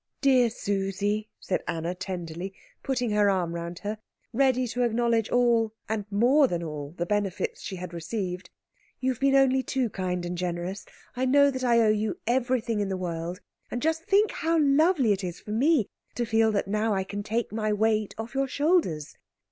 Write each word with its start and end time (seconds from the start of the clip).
"Dear 0.21 0.49
Susie," 0.49 1.29
said 1.39 1.63
Anna 1.67 1.93
tenderly, 1.93 2.55
putting 2.81 3.11
her 3.11 3.29
arm 3.29 3.53
round 3.53 3.77
her, 3.85 3.99
ready 4.33 4.65
to 4.69 4.81
acknowledge 4.81 5.29
all, 5.29 5.75
and 5.87 6.05
more 6.09 6.47
than 6.47 6.63
all, 6.63 6.95
the 6.97 7.05
benefits 7.05 7.61
she 7.61 7.75
had 7.75 7.93
received, 7.93 8.49
"you 8.99 9.11
have 9.11 9.19
been 9.19 9.35
only 9.35 9.61
too 9.61 9.91
kind 9.91 10.25
and 10.25 10.35
generous. 10.35 10.85
I 11.15 11.25
know 11.27 11.51
that 11.51 11.63
I 11.63 11.81
owe 11.81 11.89
you 11.89 12.17
everything 12.25 12.79
in 12.79 12.89
the 12.89 12.97
world, 12.97 13.41
and 13.69 13.79
just 13.79 14.01
think 14.03 14.31
how 14.31 14.57
lovely 14.59 15.11
it 15.11 15.23
is 15.23 15.39
for 15.39 15.51
me 15.51 15.85
to 16.15 16.25
feel 16.25 16.51
that 16.51 16.67
now 16.67 16.95
I 16.95 17.03
can 17.03 17.21
take 17.21 17.51
my 17.51 17.71
weight 17.71 18.15
off 18.17 18.33
your 18.33 18.47
shoulders! 18.47 19.15